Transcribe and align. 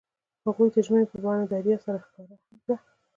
هغوی 0.45 0.69
د 0.75 0.77
ژمنې 0.85 1.05
په 1.11 1.17
بڼه 1.23 1.45
دریا 1.53 1.77
سره 1.85 1.97
ښکاره 2.05 2.35
هم 2.43 2.57
کړه. 2.63 2.75